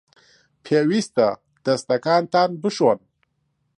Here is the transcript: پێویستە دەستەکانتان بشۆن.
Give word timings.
پێویستە 0.65 1.27
دەستەکانتان 1.65 2.49
بشۆن. 2.63 2.99